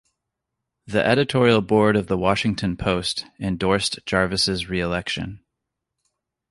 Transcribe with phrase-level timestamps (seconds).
[0.87, 5.45] The editorial board of The Washington Post endorsed Jarvis' reelection.